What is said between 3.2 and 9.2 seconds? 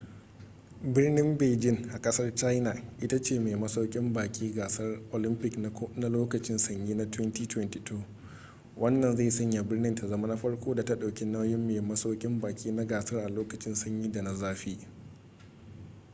ce mai masaukin baki gasar olympic na lokacin sanyi na 2022 wannan